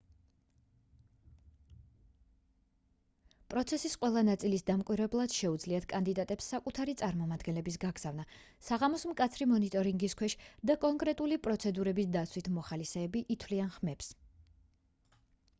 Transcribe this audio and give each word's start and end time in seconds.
პროცესის 3.55 3.97
ყველა 4.05 4.23
ნაწილის 4.29 4.65
დამკვირვებლად 4.69 5.35
შეუძლიათ 5.41 5.85
კანდიდატებს 5.93 6.49
საკუთარი 6.55 6.97
წარმომადგენლების 7.03 7.79
გაგზავნა 7.85 8.27
საღამოს 8.71 9.07
მკაცრი 9.11 9.49
მონიტორინგის 9.53 10.17
ქვეშ 10.23 10.37
და 10.71 10.79
კონკრეტული 10.89 11.39
პროცედურების 11.47 12.13
დაცვით 12.19 12.53
მოხალისეები 12.59 13.23
ითვლიან 13.39 13.73
ხმებს 13.79 14.11